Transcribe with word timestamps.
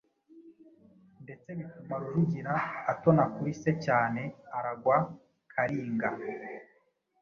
ndetse 1.23 1.47
bituma 1.57 1.93
Rujugira 2.01 2.53
atona 2.91 3.23
kuri 3.33 3.51
se 3.61 3.71
cyane, 3.85 4.21
aragwa 4.57 4.97
Kalinga, 5.51 6.09